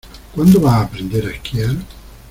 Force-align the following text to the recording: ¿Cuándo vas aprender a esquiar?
¿Cuándo 0.33 0.59
vas 0.59 0.87
aprender 0.87 1.27
a 1.27 1.31
esquiar? 1.31 1.75